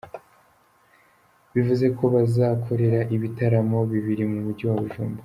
Bivuze 1.53 1.85
ko 1.97 2.03
bazakorera 2.15 2.99
ibitaramo 3.15 3.79
bibiri 3.91 4.23
mu 4.31 4.37
mujyi 4.45 4.65
wa 4.69 4.77
Bujumbura. 4.83 5.19